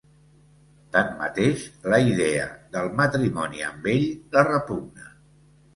Tanmateix, 0.95 1.67
la 1.95 1.99
idea 2.13 2.49
del 2.77 2.91
matrimoni 3.03 3.65
amb 3.71 3.89
ell 3.97 4.05
la 4.39 4.47
repugna. 4.53 5.17